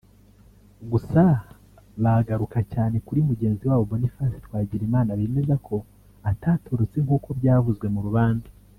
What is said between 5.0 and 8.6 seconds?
bemeza ko atatorotse nk’uko byavuzwe mu rubanza